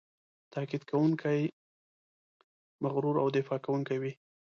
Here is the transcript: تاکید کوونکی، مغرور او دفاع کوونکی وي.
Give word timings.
تاکید 0.53 0.83
کوونکی، 0.89 1.41
مغرور 2.83 3.15
او 3.23 3.27
دفاع 3.37 3.59
کوونکی 3.65 3.97
وي. 4.01 4.11